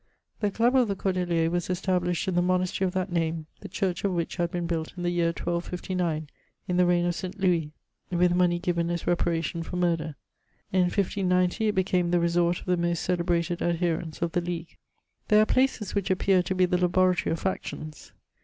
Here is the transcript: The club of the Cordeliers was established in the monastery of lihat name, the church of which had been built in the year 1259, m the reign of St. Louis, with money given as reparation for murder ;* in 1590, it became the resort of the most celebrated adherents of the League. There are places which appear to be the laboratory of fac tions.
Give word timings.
The 0.39 0.49
club 0.49 0.75
of 0.75 0.87
the 0.87 0.95
Cordeliers 0.95 1.51
was 1.51 1.69
established 1.69 2.27
in 2.27 2.33
the 2.33 2.41
monastery 2.41 2.87
of 2.87 2.95
lihat 2.95 3.11
name, 3.11 3.45
the 3.59 3.67
church 3.69 4.03
of 4.03 4.13
which 4.13 4.37
had 4.37 4.49
been 4.49 4.65
built 4.65 4.93
in 4.97 5.03
the 5.03 5.11
year 5.11 5.27
1259, 5.27 6.27
m 6.67 6.77
the 6.77 6.87
reign 6.87 7.05
of 7.05 7.13
St. 7.13 7.39
Louis, 7.39 7.69
with 8.09 8.33
money 8.33 8.57
given 8.57 8.89
as 8.89 9.05
reparation 9.05 9.61
for 9.61 9.75
murder 9.75 10.15
;* 9.75 10.15
in 10.73 10.85
1590, 10.85 11.67
it 11.67 11.75
became 11.75 12.09
the 12.09 12.19
resort 12.19 12.61
of 12.61 12.65
the 12.65 12.77
most 12.77 13.03
celebrated 13.03 13.61
adherents 13.61 14.23
of 14.23 14.31
the 14.31 14.41
League. 14.41 14.75
There 15.27 15.39
are 15.43 15.45
places 15.45 15.93
which 15.93 16.09
appear 16.09 16.41
to 16.41 16.55
be 16.55 16.65
the 16.65 16.79
laboratory 16.79 17.33
of 17.33 17.39
fac 17.39 17.63
tions. 17.65 18.11